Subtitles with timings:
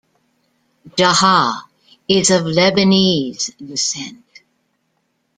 [0.97, 1.65] Jaha
[2.07, 4.41] is of Lebanese descent.